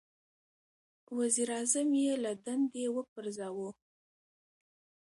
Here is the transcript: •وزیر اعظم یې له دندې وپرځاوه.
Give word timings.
•وزیر 1.17 1.49
اعظم 1.57 1.89
یې 2.03 2.13
له 2.23 2.31
دندې 2.45 2.85
وپرځاوه. 2.95 3.69